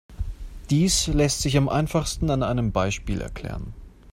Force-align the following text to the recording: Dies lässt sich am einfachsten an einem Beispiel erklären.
Dies 0.71 1.05
lässt 1.05 1.41
sich 1.43 1.55
am 1.57 1.69
einfachsten 1.69 2.31
an 2.31 2.41
einem 2.41 2.71
Beispiel 2.71 3.21
erklären. 3.21 3.75